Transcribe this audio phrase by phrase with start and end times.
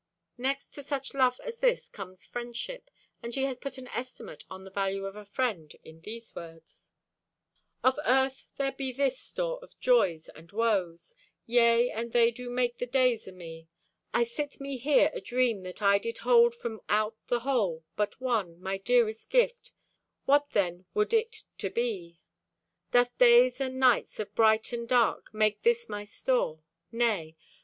[0.39, 2.89] Next to such love as this comes friendship,
[3.21, 6.89] and she has put an estimate of the value of a friend in these words:
[7.83, 11.13] Of Earth there be this store of joys and woes.
[11.45, 13.67] Yea, and they do make the days o' me.
[14.11, 18.59] I sit me here adream that did I hold From out the whole, but one,
[18.59, 19.71] my dearest gift,
[20.25, 22.19] What then would it to be?
[22.89, 26.63] Doth days and nights Of bright and dark make this my store?
[26.91, 27.35] Nay.